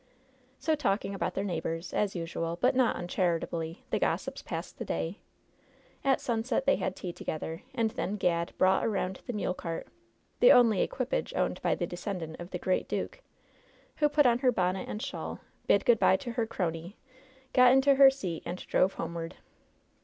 So, 0.57 0.73
talking 0.73 1.13
about 1.13 1.35
their 1.35 1.43
neighbors, 1.43 1.93
as 1.93 2.15
usual, 2.15 2.57
but 2.59 2.75
not 2.75 2.95
uncharitably, 2.95 3.83
the 3.91 3.99
gossips 3.99 4.41
passed 4.41 4.79
the 4.79 4.83
day. 4.83 5.19
At 6.03 6.17
simset 6.17 6.65
they 6.65 6.77
had 6.77 6.95
tea 6.95 7.13
together; 7.13 7.61
and 7.75 7.91
then 7.91 8.15
Gad 8.15 8.51
brought 8.57 8.83
around 8.83 9.21
the 9.27 9.33
mule 9.33 9.53
cart— 9.53 9.89
^the 10.41 10.51
only 10.51 10.81
equipage 10.81 11.35
owned 11.35 11.61
by 11.61 11.75
the 11.75 11.85
descendant 11.85 12.39
of 12.39 12.49
the 12.49 12.57
great 12.57 12.87
duke— 12.89 13.21
who 13.97 14.09
put 14.09 14.25
on 14.25 14.39
her 14.39 14.51
bonnet 14.51 14.89
and 14.89 15.03
shawl, 15.03 15.41
bid 15.67 15.85
good 15.85 15.99
by 15.99 16.17
to 16.17 16.31
her 16.31 16.47
crony, 16.47 16.97
got 17.53 17.71
into 17.71 17.93
her 17.93 18.09
seat 18.09 18.41
and 18.43 18.65
drove 18.65 18.93
homeward. 18.95 19.35